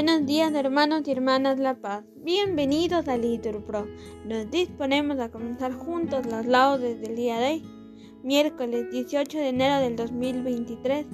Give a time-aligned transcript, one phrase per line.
[0.00, 2.04] Buenos días hermanos y hermanas La Paz.
[2.22, 3.84] Bienvenidos a Litur Pro.
[4.24, 7.64] Nos disponemos a comenzar juntos las laudes del día de hoy.
[8.22, 11.04] Miércoles 18 de enero del 2023.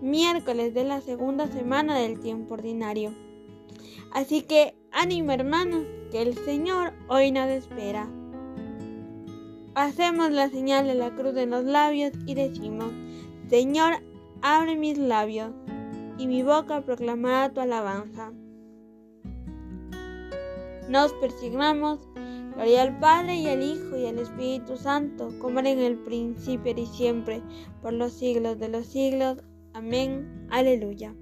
[0.00, 3.12] Miércoles de la segunda semana del tiempo ordinario.
[4.14, 8.08] Así que ánimo hermanos, que el Señor hoy nos espera.
[9.74, 12.94] Hacemos la señal de la cruz en los labios y decimos,
[13.50, 13.96] Señor,
[14.40, 15.52] abre mis labios
[16.18, 18.32] y mi boca proclamará tu alabanza.
[20.88, 22.00] Nos persignamos,
[22.54, 26.74] gloria al Padre y al Hijo y al Espíritu Santo, como era en el principio
[26.76, 27.42] y siempre,
[27.80, 29.38] por los siglos de los siglos.
[29.72, 30.46] Amén.
[30.50, 31.14] Aleluya.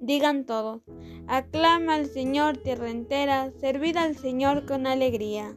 [0.00, 0.82] Digan todos,
[1.26, 5.56] aclama al Señor tierra entera, servid al Señor con alegría.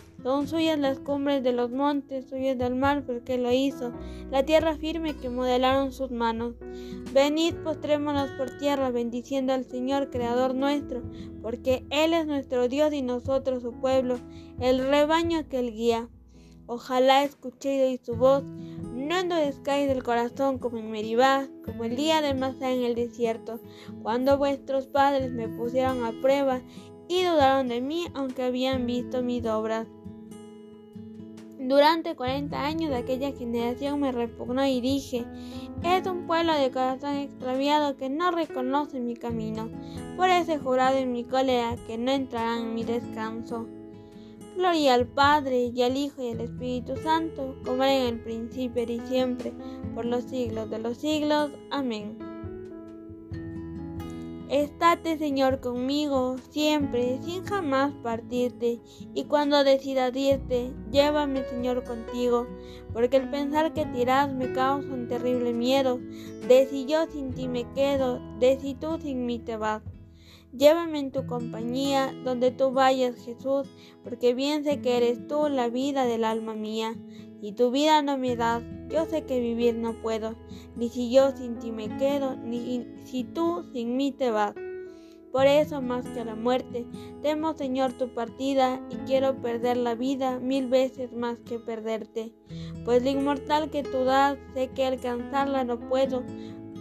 [0.23, 3.91] son suyas las cumbres de los montes, suyas del mar, porque lo hizo,
[4.29, 6.55] la tierra firme que modelaron sus manos.
[7.13, 11.01] Venid, postrémonos por tierra, bendiciendo al Señor, Creador nuestro,
[11.41, 14.19] porque Él es nuestro Dios y nosotros su pueblo,
[14.59, 16.09] el rebaño que Él guía.
[16.67, 22.33] Ojalá escuchéis su voz, no endurezcáis del corazón como en Meribá, como el día de
[22.33, 23.59] Masá en el desierto,
[24.03, 26.61] cuando vuestros padres me pusieron a prueba
[27.09, 29.87] y dudaron de mí, aunque habían visto mis obras.
[31.63, 35.25] Durante cuarenta años de aquella generación me repugnó y dije,
[35.83, 39.69] es un pueblo de corazón extraviado que no reconoce mi camino.
[40.17, 43.67] Por ese jurado en mi cólera que no entrarán en mi descanso.
[44.57, 48.81] Gloria al Padre y al Hijo y al Espíritu Santo, como era en el principio
[48.83, 49.53] y siempre,
[49.93, 51.51] por los siglos de los siglos.
[51.69, 52.30] Amén.
[54.51, 58.81] Estate, Señor, conmigo siempre, sin jamás partirte,
[59.13, 62.47] y cuando decidas irte, llévame, Señor, contigo,
[62.91, 66.01] porque el pensar que tirás me causa un terrible miedo,
[66.49, 69.83] de si yo sin ti me quedo, de si tú sin mí te vas.
[70.51, 73.69] Llévame en tu compañía, donde tú vayas, Jesús,
[74.03, 76.97] porque bien sé que eres tú la vida del alma mía,
[77.41, 80.35] y tu vida no me das, yo sé que vivir no puedo,
[80.75, 84.53] ni si yo sin ti me quedo, ni si tú sin mí te vas.
[85.31, 86.85] Por eso, más que la muerte,
[87.21, 92.33] temo, Señor, tu partida, y quiero perder la vida mil veces más que perderte.
[92.83, 96.23] Pues la inmortal que tú das, sé que alcanzarla no puedo,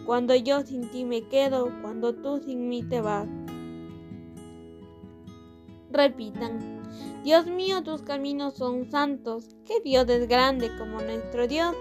[0.05, 3.29] cuando yo sin ti me quedo, cuando tú sin mí te vas
[5.91, 6.80] repitan,
[7.23, 11.77] Dios mío, tus caminos son santos, que Dios es grande como nuestro Dios.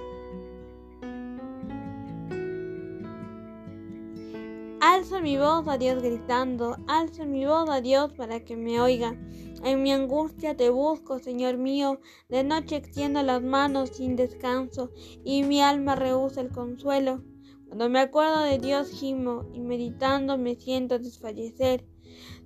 [4.82, 9.18] Alzo mi voz a Dios gritando, alzo mi voz a Dios para que me oiga.
[9.64, 14.92] En mi angustia te busco, Señor mío, de noche extiendo las manos sin descanso
[15.24, 17.24] y mi alma rehúsa el consuelo.
[17.68, 21.86] Cuando me acuerdo de Dios gimo y meditando me siento desfallecer.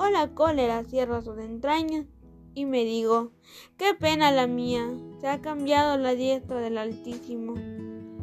[0.00, 2.06] O la cólera cierra sus entrañas
[2.54, 3.32] y me digo,
[3.76, 4.90] qué pena la mía,
[5.20, 7.54] se ha cambiado la diestra del Altísimo.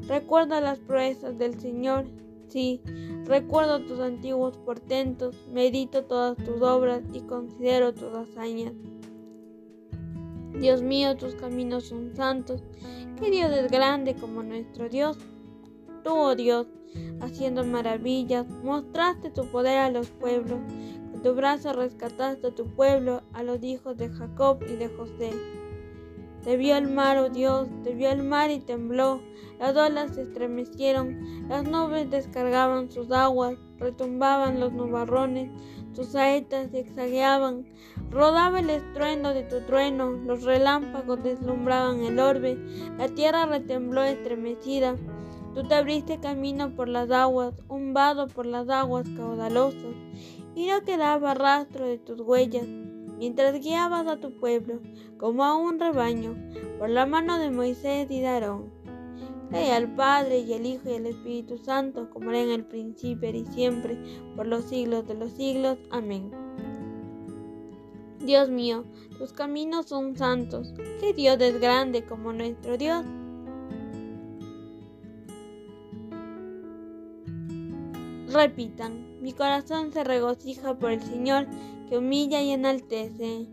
[0.07, 2.05] Recuerdo las proezas del Señor,
[2.47, 2.81] sí,
[3.25, 8.73] recuerdo tus antiguos portentos, medito todas tus obras y considero tus hazañas.
[10.59, 12.63] Dios mío, tus caminos son santos,
[13.19, 15.19] que Dios es grande como nuestro Dios.
[16.03, 16.65] Tú, oh Dios,
[17.21, 20.59] haciendo maravillas, mostraste tu poder a los pueblos
[21.23, 25.31] tu brazo rescataste a tu pueblo, a los hijos de Jacob y de José.
[26.43, 29.21] Te vio el mar, oh Dios, te vio el mar y tembló,
[29.59, 35.49] las olas se estremecieron, las nubes descargaban sus aguas, retumbaban los nubarrones,
[35.93, 37.65] tus saetas zigzagueaban,
[38.11, 42.57] rodaba el estruendo de tu trueno, los relámpagos deslumbraban el orbe,
[42.97, 44.95] la tierra retembló estremecida.
[45.53, 49.95] Tú te abriste camino por las aguas, un vado por las aguas caudalosas,
[50.57, 52.67] y no quedaba rastro de tus huellas,
[53.19, 54.79] mientras guiabas a tu pueblo
[55.17, 56.35] como a un rebaño
[56.79, 58.71] por la mano de Moisés y de Aarón.
[59.51, 63.45] Al Padre y al Hijo y al Espíritu Santo, como era en el principio y
[63.45, 63.99] siempre,
[64.35, 65.77] por los siglos de los siglos.
[65.91, 66.31] Amén.
[68.19, 68.83] Dios mío,
[69.19, 70.73] tus caminos son santos.
[70.99, 73.05] ¿Qué Dios es grande como nuestro Dios?
[78.33, 81.47] Repitan, mi corazón se regocija por el Señor
[81.89, 83.47] que humilla y enaltece.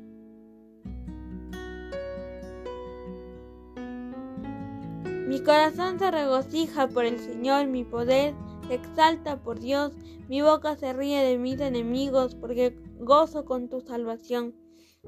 [5.27, 8.35] Mi corazón se regocija por el Señor, mi poder
[8.69, 9.93] se exalta por Dios,
[10.29, 14.55] mi boca se ríe de mis enemigos porque gozo con tu salvación.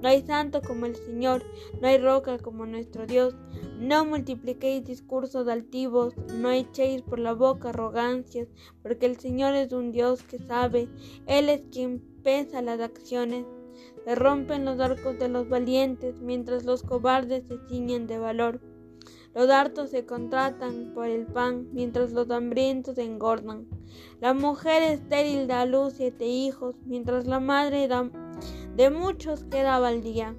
[0.00, 1.42] No hay santo como el Señor,
[1.80, 3.34] no hay roca como nuestro Dios.
[3.78, 8.48] No multipliquéis discursos altivos, no echéis por la boca arrogancias,
[8.82, 10.88] porque el Señor es un Dios que sabe,
[11.26, 13.46] Él es quien pesa las acciones.
[14.04, 18.60] Se rompen los arcos de los valientes, mientras los cobardes se ciñen de valor.
[19.34, 23.66] Los hartos se contratan por el pan, mientras los hambrientos engordan.
[24.20, 28.10] La mujer estéril da a luz siete hijos, mientras la madre da
[28.76, 30.36] de muchos queda al día.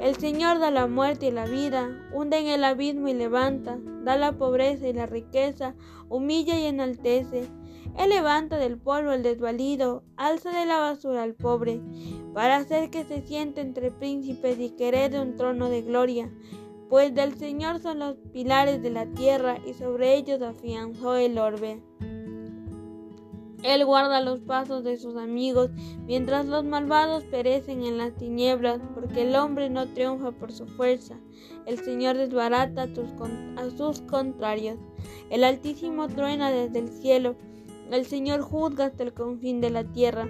[0.00, 4.16] El Señor da la muerte y la vida, hunde en el abismo y levanta, da
[4.16, 5.74] la pobreza y la riqueza,
[6.08, 7.48] humilla y enaltece.
[7.98, 11.82] Él levanta del polvo el desvalido, alza de la basura al pobre,
[12.32, 16.32] para hacer que se siente entre príncipes y querer de un trono de gloria.
[16.88, 21.82] Pues del Señor son los pilares de la tierra y sobre ellos afianzó el orbe.
[23.62, 25.70] Él guarda los pasos de sus amigos,
[26.06, 31.18] mientras los malvados perecen en las tinieblas, porque el hombre no triunfa por su fuerza.
[31.66, 34.78] El Señor desbarata a sus contrarios.
[35.28, 37.36] El Altísimo truena desde el cielo.
[37.90, 40.28] El Señor juzga hasta el confín de la tierra.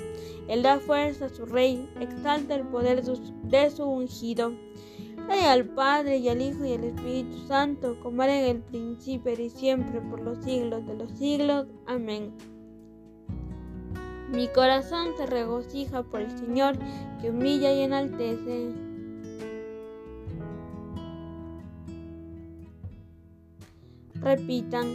[0.49, 4.53] Él da fuerza a su rey, exalta el poder de su ungido.
[5.27, 9.33] Gloria al Padre y al Hijo y al Espíritu Santo, como era en el principio
[9.33, 11.67] y siempre, por los siglos de los siglos.
[11.87, 12.33] Amén.
[14.31, 16.77] Mi corazón se regocija por el Señor
[17.21, 18.71] que humilla y enaltece.
[24.15, 24.87] Repitan,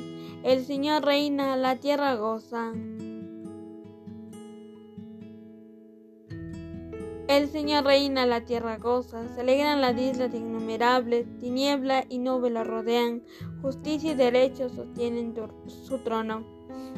[0.43, 2.71] el Señor reina, la tierra goza.
[7.27, 12.63] El Señor reina, la tierra goza, se alegran las islas innumerables, tiniebla y nube la
[12.63, 13.23] rodean,
[13.61, 15.35] justicia y derecho sostienen
[15.67, 16.54] su trono.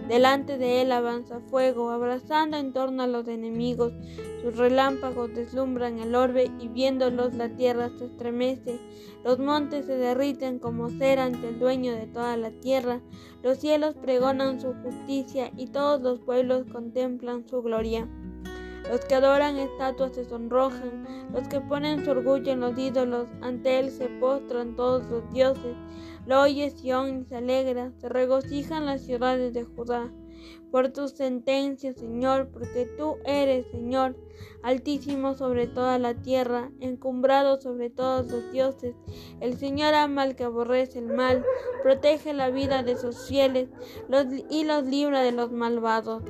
[0.08, 3.94] Delante de él avanza fuego, abrazando en torno a los enemigos.
[4.42, 8.80] Sus relámpagos deslumbran el orbe y viéndolos la tierra se estremece.
[9.26, 13.02] Los montes se derriten como cera ante el dueño de toda la tierra.
[13.44, 18.08] Los cielos pregonan su justicia y todos los pueblos contemplan su gloria.
[18.90, 23.80] Los que adoran estatuas se sonrojan, los que ponen su orgullo en los ídolos, ante
[23.80, 25.76] él se postran todos los dioses.
[26.28, 30.12] Lo oye Sión y se alegra, se regocijan las ciudades de Judá.
[30.72, 34.18] Por tus sentencias, Señor, porque tú eres, Señor,
[34.62, 38.94] altísimo sobre toda la tierra, encumbrado sobre todos los dioses.
[39.40, 41.46] El Señor ama al que aborrece el mal,
[41.82, 43.70] protege la vida de sus fieles
[44.50, 46.24] y los libra de los malvados.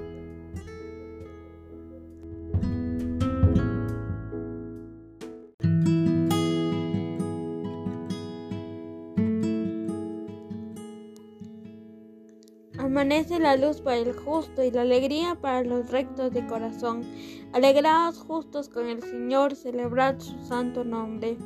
[12.88, 17.04] Amanece la luz para el justo y la alegría para los rectos de corazón.
[17.52, 21.38] Alegraos justos con el Señor, celebrad su santo nombre.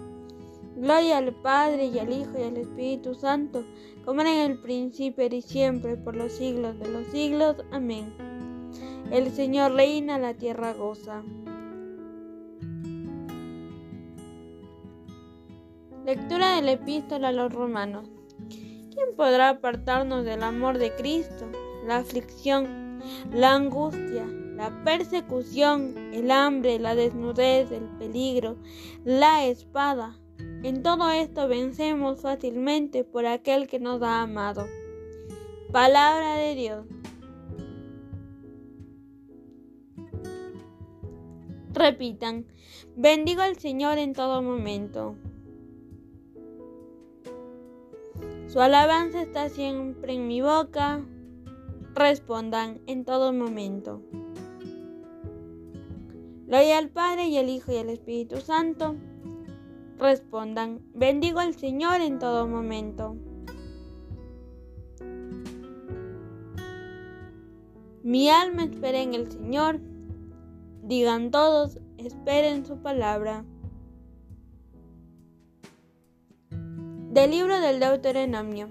[0.76, 3.66] Gloria al Padre y al Hijo y al Espíritu Santo,
[4.06, 7.56] como era en el principio y siempre, por los siglos de los siglos.
[7.72, 8.14] Amén.
[9.12, 11.24] El Señor reina, la tierra goza.
[16.06, 18.21] Lectura de la epístola a los romanos.
[19.04, 21.50] ¿Quién podrá apartarnos del amor de Cristo?
[21.88, 23.02] La aflicción,
[23.34, 28.58] la angustia, la persecución, el hambre, la desnudez, el peligro,
[29.04, 30.20] la espada.
[30.62, 34.68] En todo esto vencemos fácilmente por aquel que nos ha amado.
[35.72, 36.86] Palabra de Dios.
[41.74, 42.46] Repitan,
[42.96, 45.16] bendigo al Señor en todo momento.
[48.52, 51.06] Su alabanza está siempre en mi boca.
[51.96, 54.02] Respondan en todo momento.
[56.48, 58.98] Gloria al Padre y al Hijo y al Espíritu Santo.
[59.98, 63.16] Respondan, bendigo al Señor en todo momento.
[68.04, 69.80] Mi alma espera en el Señor.
[70.84, 73.46] Digan todos, esperen su palabra.
[77.12, 78.70] Del libro del Deuteronomio.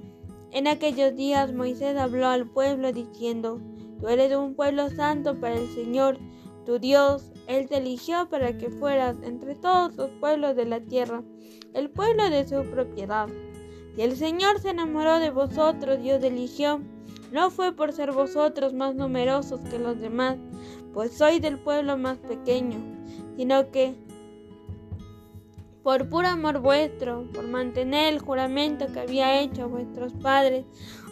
[0.50, 3.61] En aquellos días Moisés habló al pueblo diciendo,
[4.00, 6.16] Tú eres un pueblo santo para el Señor,
[6.64, 7.32] tu Dios.
[7.47, 11.23] Él te eligió para que fueras entre todos los pueblos de la tierra,
[11.75, 13.28] el pueblo de su propiedad.
[13.94, 16.80] Si el Señor se enamoró de vosotros, Dios eligió.
[17.32, 20.38] No fue por ser vosotros más numerosos que los demás,
[20.94, 22.78] pues sois del pueblo más pequeño,
[23.37, 23.94] sino que
[25.82, 30.66] por puro amor vuestro, por mantener el juramento que había hecho a vuestros padres,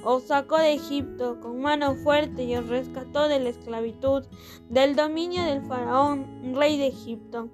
[0.05, 4.25] os sacó de Egipto con mano fuerte y os rescató de la esclavitud,
[4.69, 7.49] del dominio del faraón, rey de Egipto.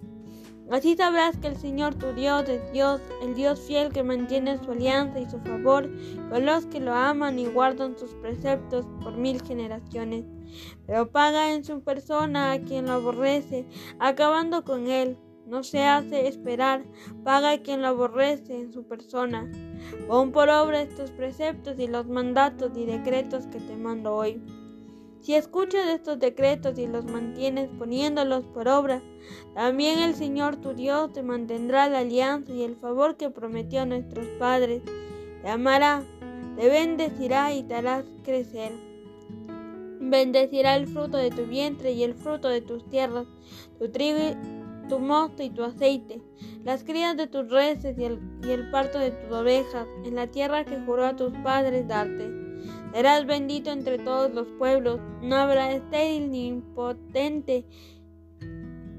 [0.70, 4.72] Así sabrás que el Señor tu Dios es Dios, el Dios fiel que mantiene su
[4.72, 5.90] alianza y su favor
[6.30, 10.24] con los que lo aman y guardan sus preceptos por mil generaciones.
[10.86, 13.66] Pero paga en su persona a quien lo aborrece,
[13.98, 16.84] acabando con él no se hace esperar,
[17.22, 19.50] paga quien lo aborrece en su persona.
[20.08, 24.42] Pon por obra estos preceptos y los mandatos y decretos que te mando hoy.
[25.20, 29.02] Si escuchas estos decretos y los mantienes poniéndolos por obra,
[29.54, 33.86] también el Señor tu Dios te mantendrá la alianza y el favor que prometió a
[33.86, 34.82] nuestros padres.
[35.40, 36.04] Te amará,
[36.58, 38.72] te bendecirá y te hará crecer.
[39.98, 43.26] Bendecirá el fruto de tu vientre y el fruto de tus tierras,
[43.78, 44.18] tu trigo
[44.88, 46.22] tu mosto y tu aceite,
[46.64, 50.80] las crías de tus reses y el, parto de tus ovejas, en la tierra que
[50.80, 52.30] juró a tus padres darte.
[52.92, 57.66] Serás bendito entre todos los pueblos, no habrá estéril ni impotente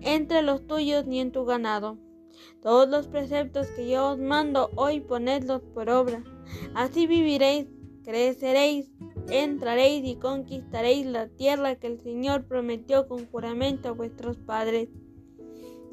[0.02, 1.98] entre los tuyos ni en tu ganado.
[2.62, 6.24] Todos los preceptos que yo os mando hoy ponedlos por obra.
[6.74, 7.68] Así viviréis,
[8.04, 8.92] creceréis,
[9.30, 14.90] entraréis y conquistaréis la tierra que el Señor prometió con juramento a vuestros padres.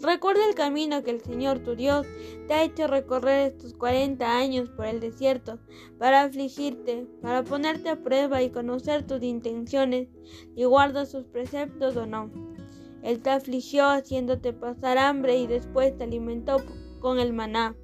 [0.00, 2.06] Recuerda el camino que el Señor tu Dios
[2.48, 5.58] te ha hecho recorrer estos cuarenta años por el desierto,
[5.98, 10.08] para afligirte, para ponerte a prueba y conocer tus intenciones,
[10.56, 12.30] y guardas sus preceptos o no.
[13.02, 16.58] Él te afligió haciéndote pasar hambre y después te alimentó
[17.00, 17.76] con el maná,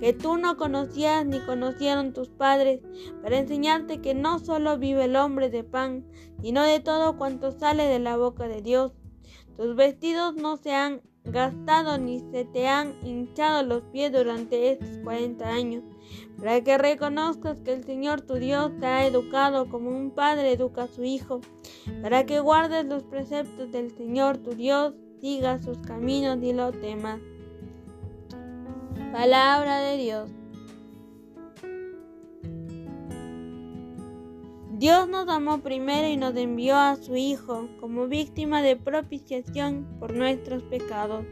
[0.00, 2.80] que tú no conocías ni conocieron tus padres,
[3.22, 6.06] para enseñarte que no solo vive el hombre de pan,
[6.42, 8.92] sino de todo cuanto sale de la boca de Dios.
[9.56, 14.98] Tus vestidos no se han gastado ni se te han hinchado los pies durante estos
[15.04, 15.82] 40 años,
[16.38, 20.84] para que reconozcas que el Señor tu Dios te ha educado como un padre educa
[20.84, 21.40] a su hijo,
[22.02, 27.20] para que guardes los preceptos del Señor tu Dios, sigas sus caminos y lo temas.
[29.12, 30.35] Palabra de Dios.
[34.78, 40.14] Dios nos amó primero y nos envió a su Hijo como víctima de propiciación por
[40.14, 41.24] nuestros pecados.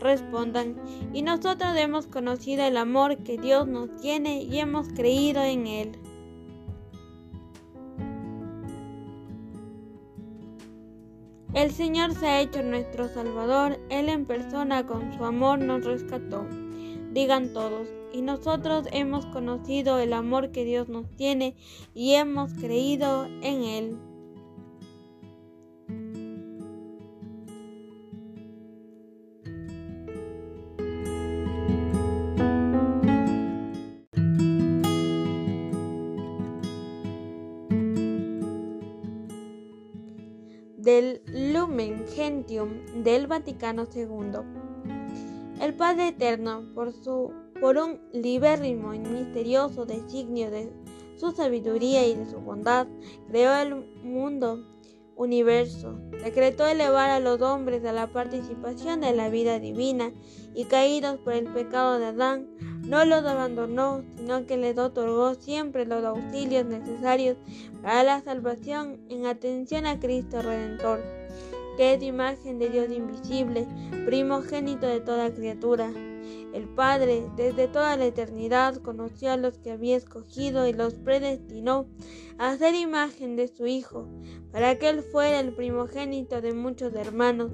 [0.00, 0.80] Respondan,
[1.12, 5.98] y nosotros hemos conocido el amor que Dios nos tiene y hemos creído en Él.
[11.52, 16.46] El Señor se ha hecho nuestro Salvador, Él en persona con su amor nos rescató.
[17.12, 21.56] Digan todos, y nosotros hemos conocido el amor que Dios nos tiene
[21.94, 23.98] y hemos creído en Él.
[40.76, 42.70] del Lumen Gentium
[43.04, 44.40] del Vaticano II.
[45.60, 50.72] El Padre Eterno, por su por un libérrimo y misterioso designio de
[51.16, 52.86] su sabiduría y de su bondad,
[53.28, 54.64] creó el mundo
[55.14, 60.12] universo, decretó elevar a los hombres a la participación de la vida divina
[60.54, 62.48] y caídos por el pecado de Adán,
[62.86, 67.36] no los abandonó, sino que les otorgó siempre los auxilios necesarios
[67.82, 71.00] para la salvación en atención a Cristo Redentor,
[71.76, 73.68] que es imagen de Dios invisible,
[74.06, 75.92] primogénito de toda criatura
[76.52, 81.86] el Padre, desde toda la eternidad, conoció a los que había escogido y los predestinó
[82.38, 84.08] a ser imagen de su Hijo,
[84.50, 87.52] para que Él fuera el primogénito de muchos hermanos.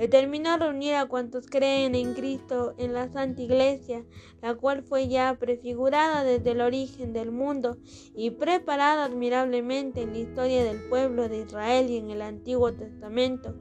[0.00, 4.02] Determinó reunir a cuantos creen en Cristo en la Santa Iglesia,
[4.40, 7.76] la cual fue ya prefigurada desde el origen del mundo
[8.14, 13.54] y preparada admirablemente en la historia del pueblo de Israel y en el Antiguo Testamento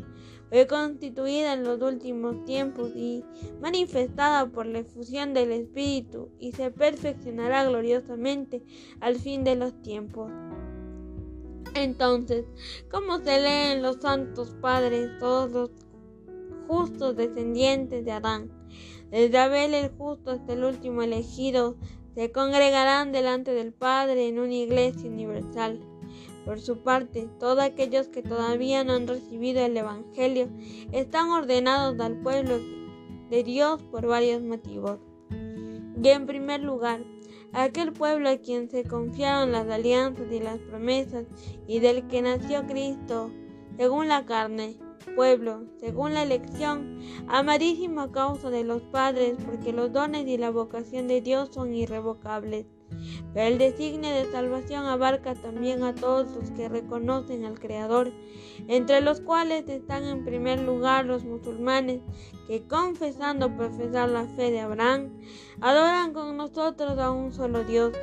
[0.47, 3.25] fue constituida en los últimos tiempos y
[3.59, 8.63] manifestada por la efusión del Espíritu y se perfeccionará gloriosamente
[9.01, 10.31] al fin de los tiempos.
[11.75, 12.45] Entonces,
[12.89, 15.88] como se leen los santos padres, todos los
[16.69, 18.51] justos descendientes de Adán,
[19.09, 21.77] desde Abel el justo hasta el último elegido,
[22.13, 25.79] se congregarán delante del Padre en una iglesia universal.
[26.45, 30.47] Por su parte, todos aquellos que todavía no han recibido el Evangelio
[30.91, 32.59] están ordenados al pueblo
[33.31, 34.99] de Dios por varios motivos.
[35.31, 37.03] Y en primer lugar,
[37.51, 41.25] aquel pueblo a quien se confiaron las alianzas y las promesas
[41.67, 43.31] y del que nació Cristo,
[43.75, 49.91] según la carne, pueblo, según la elección, amadísimo a causa de los padres, porque los
[49.91, 52.65] dones y la vocación de Dios son irrevocables.
[53.33, 58.11] Pero el designio de salvación abarca también a todos los que reconocen al Creador,
[58.67, 62.01] entre los cuales están en primer lugar los musulmanes,
[62.47, 65.11] que confesando profesar la fe de Abraham,
[65.61, 67.93] adoran con nosotros a un solo Dios,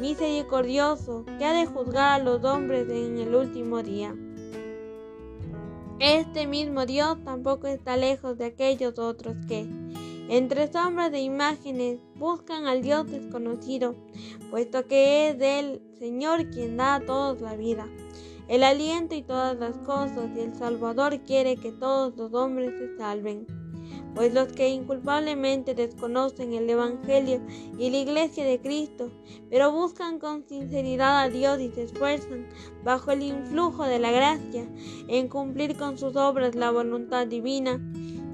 [0.00, 4.14] misericordioso, que ha de juzgar a los hombres en el último día.
[6.04, 9.68] Este mismo Dios tampoco está lejos de aquellos otros que,
[10.28, 13.94] entre sombras de imágenes, buscan al Dios desconocido,
[14.50, 17.86] puesto que es del Señor quien da a todos la vida,
[18.48, 22.96] el aliento y todas las cosas, y el Salvador quiere que todos los hombres se
[22.98, 23.46] salven
[24.14, 27.40] pues los que inculpablemente desconocen el Evangelio
[27.78, 29.10] y la Iglesia de Cristo,
[29.50, 32.48] pero buscan con sinceridad a Dios y se esfuerzan
[32.84, 34.68] bajo el influjo de la gracia
[35.08, 37.80] en cumplir con sus obras la voluntad divina,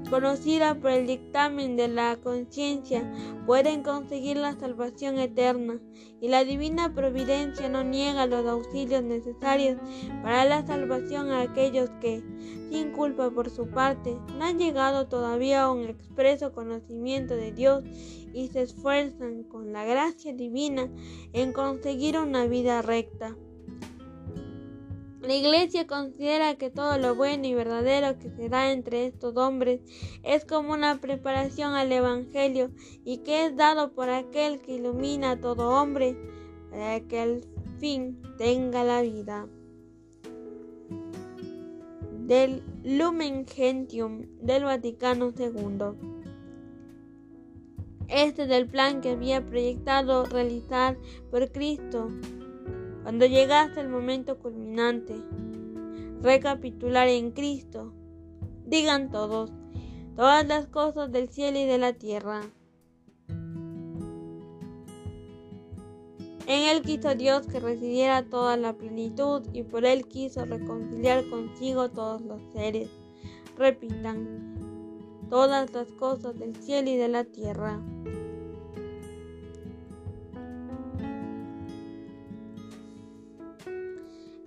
[0.09, 3.11] conocida por el dictamen de la conciencia,
[3.45, 5.79] pueden conseguir la salvación eterna,
[6.21, 9.77] y la divina providencia no niega los auxilios necesarios
[10.21, 12.21] para la salvación a aquellos que,
[12.69, 17.83] sin culpa por su parte, no han llegado todavía a un expreso conocimiento de Dios
[18.33, 20.89] y se esfuerzan con la gracia divina
[21.33, 23.35] en conseguir una vida recta.
[25.29, 29.79] La Iglesia considera que todo lo bueno y verdadero que se da entre estos hombres
[30.23, 32.71] es como una preparación al Evangelio
[33.05, 36.17] y que es dado por aquel que ilumina a todo hombre
[36.71, 37.41] para que al
[37.77, 39.47] fin tenga la vida.
[42.25, 45.95] Del Lumen Gentium del Vaticano II.
[48.07, 50.97] Este es el plan que había proyectado realizar
[51.29, 52.09] por Cristo
[53.09, 55.15] cuando llegaste el momento culminante,
[56.21, 57.91] recapitular en Cristo,
[58.67, 59.51] digan todos,
[60.15, 62.41] todas las cosas del cielo y de la tierra.
[66.45, 71.89] En él quiso Dios que residiera toda la plenitud y por él quiso reconciliar consigo
[71.89, 72.91] todos los seres.
[73.57, 77.81] Repitan, todas las cosas del cielo y de la tierra.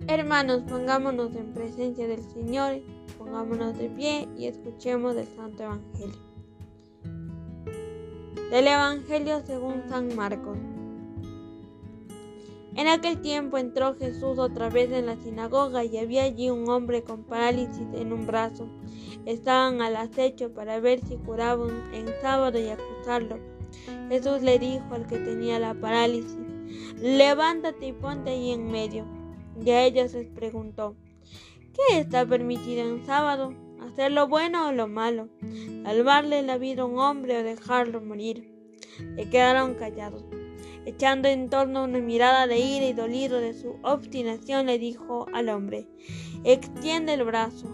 [0.07, 2.81] Hermanos, pongámonos en presencia del Señor,
[3.17, 6.19] pongámonos de pie y escuchemos el Santo Evangelio.
[8.51, 10.57] Del Evangelio según San Marcos.
[12.75, 17.03] En aquel tiempo entró Jesús otra vez en la sinagoga y había allí un hombre
[17.03, 18.67] con parálisis en un brazo.
[19.25, 23.39] Estaban al acecho para ver si curaban en sábado y acusarlo.
[24.09, 26.37] Jesús le dijo al que tenía la parálisis,
[26.99, 29.05] levántate y ponte ahí en medio.
[29.61, 30.95] Y a ellos les preguntó,
[31.73, 33.53] ¿qué está permitido en sábado?
[33.81, 35.29] ¿Hacer lo bueno o lo malo?
[35.83, 38.51] ¿Salvarle la vida a un hombre o dejarlo morir?
[39.15, 40.25] Le quedaron callados.
[40.85, 45.49] Echando en torno una mirada de ira y dolido de su obstinación, le dijo al
[45.49, 45.87] hombre,
[46.43, 47.67] extiende el brazo.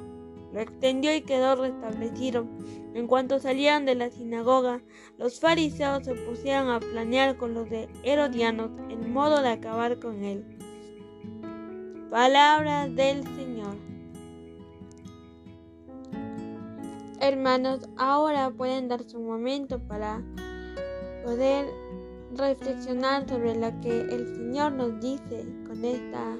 [0.54, 2.48] Lo extendió y quedó restablecido.
[2.94, 4.82] En cuanto salían de la sinagoga,
[5.18, 10.24] los fariseos se pusieron a planear con los de Herodianos el modo de acabar con
[10.24, 10.59] él.
[12.10, 13.76] Palabra del Señor.
[17.22, 20.24] Hermanos, ahora pueden darse un momento para
[21.24, 21.68] poder
[22.36, 26.36] reflexionar sobre lo que el Señor nos dice con esta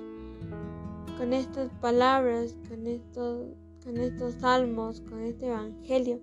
[1.20, 3.50] con estas palabras, con estos
[3.84, 6.20] con estos salmos, con este evangelio.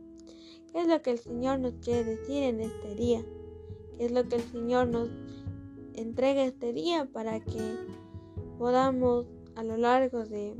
[0.73, 3.25] ¿Qué es lo que el Señor nos quiere decir en este día?
[3.97, 5.09] ¿Qué es lo que el Señor nos
[5.95, 7.77] entrega este día para que
[8.59, 10.55] podamos a lo largo de,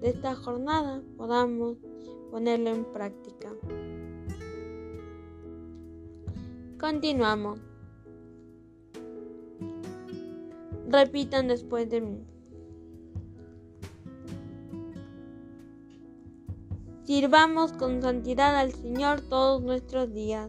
[0.00, 1.78] de esta jornada podamos
[2.30, 3.52] ponerlo en práctica.
[6.78, 7.60] Continuamos.
[10.88, 12.26] Repitan después de mí.
[17.04, 20.48] Sirvamos con santidad al Señor todos nuestros días.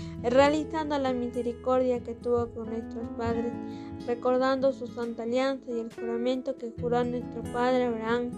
[0.29, 3.53] realizando la misericordia que tuvo con nuestros padres,
[4.05, 8.31] recordando su santa alianza y el juramento que juró nuestro padre Abraham,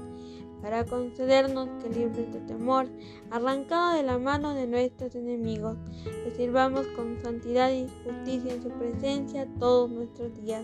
[0.61, 2.87] para concedernos que libres de temor,
[3.31, 8.69] arrancado de la mano de nuestros enemigos, le sirvamos con santidad y justicia en su
[8.69, 10.63] presencia todos nuestros días.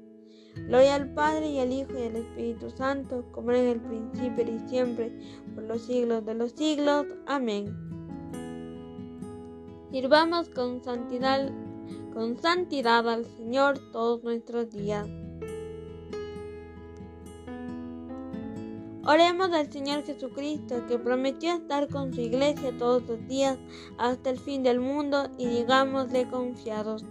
[0.55, 4.59] Gloria al Padre y al Hijo y al Espíritu Santo, como en el principio y
[4.69, 5.11] siempre,
[5.55, 7.05] por los siglos de los siglos.
[7.25, 7.75] Amén.
[9.91, 11.51] Sirvamos con santidad,
[12.13, 15.07] con santidad al Señor todos nuestros días.
[19.03, 23.57] Oremos al Señor Jesucristo, que prometió estar con su iglesia todos los días
[23.97, 27.03] hasta el fin del mundo, y digámosle confiados,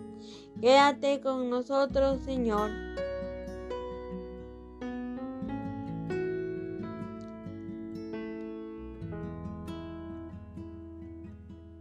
[0.60, 2.70] quédate con nosotros, Señor.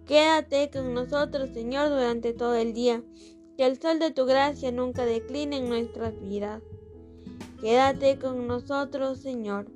[0.10, 3.04] Quédate con nosotros, Señor, durante todo el día,
[3.56, 6.64] que el sol de tu gracia nunca decline en nuestras vidas.
[7.62, 9.68] Quédate con nosotros, Señor.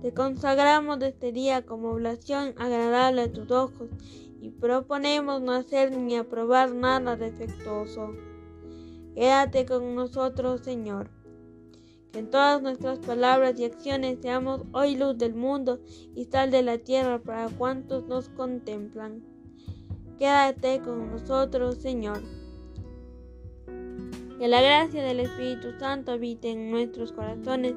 [0.00, 3.90] Te consagramos este día como oblación agradable a tus ojos
[4.40, 8.14] y proponemos no hacer ni aprobar nada defectuoso.
[9.14, 11.10] Quédate con nosotros, Señor.
[12.12, 15.80] Que en todas nuestras palabras y acciones seamos hoy luz del mundo
[16.14, 19.22] y sal de la tierra para cuantos nos contemplan.
[20.18, 22.20] Quédate con nosotros, Señor.
[24.38, 27.74] Que la gracia del Espíritu Santo habite en nuestros corazones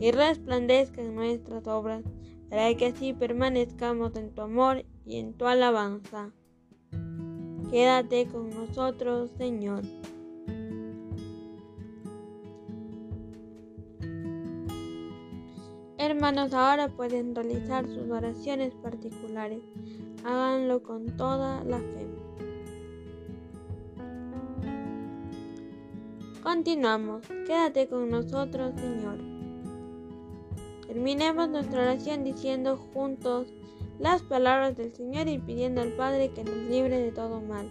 [0.00, 2.04] y resplandezca en nuestras obras,
[2.48, 6.32] para que así permanezcamos en tu amor y en tu alabanza.
[7.70, 9.82] Quédate con nosotros, Señor.
[16.24, 19.60] Hermanos, ahora pueden realizar sus oraciones particulares.
[20.24, 22.08] Háganlo con toda la fe.
[26.42, 27.26] Continuamos.
[27.46, 29.18] Quédate con nosotros, Señor.
[30.86, 33.48] Terminemos nuestra oración diciendo juntos
[33.98, 37.70] las palabras del Señor y pidiendo al Padre que nos libre de todo mal.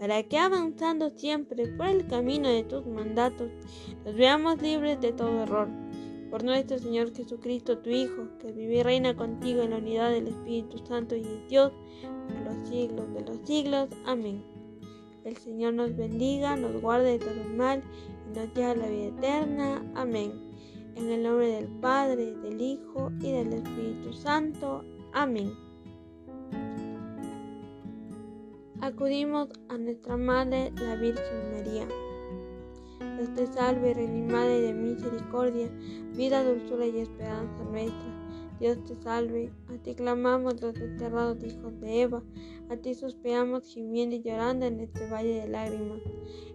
[0.00, 3.50] para que avanzando siempre por el camino de tus mandatos,
[4.02, 5.68] nos veamos libres de todo error.
[6.30, 10.28] Por nuestro Señor Jesucristo, tu Hijo, que vive y reina contigo en la unidad del
[10.28, 13.88] Espíritu Santo y de Dios, por los siglos de los siglos.
[14.06, 14.42] Amén.
[15.24, 17.82] El Señor nos bendiga, nos guarde de todo mal
[18.26, 19.92] y nos lleve a la vida eterna.
[19.94, 20.32] Amén.
[20.96, 24.82] En el nombre del Padre, del Hijo y del Espíritu Santo.
[25.12, 25.69] Amén.
[28.82, 31.86] Acudimos a nuestra Madre, la Virgen María.
[33.18, 35.70] Dios te salve, Reina Madre de misericordia,
[36.16, 38.56] vida, dulzura y esperanza nuestra.
[38.58, 42.22] Dios te salve, a ti clamamos los desterrados hijos de Eva,
[42.70, 46.00] a ti suspiramos gimiendo y llorando en este valle de lágrimas.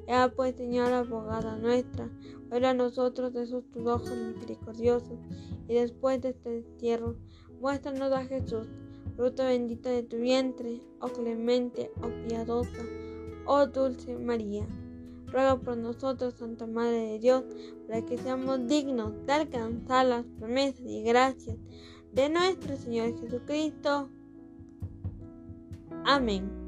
[0.08, 2.10] Ea pues, Señora abogada nuestra,
[2.50, 5.20] vuelve a nosotros de esos tus ojos misericordiosos,
[5.68, 7.18] y después de este destierro,
[7.60, 8.68] muéstranos a Jesús,
[9.16, 12.84] fruto bendita de tu vientre, oh clemente, oh piadosa,
[13.46, 14.66] oh dulce María.
[15.28, 17.44] Ruega por nosotros, Santa Madre de Dios,
[17.88, 21.58] para que seamos dignos de alcanzar las promesas y gracias
[22.14, 24.10] de nuestro Señor Jesucristo.
[26.06, 26.65] Amén.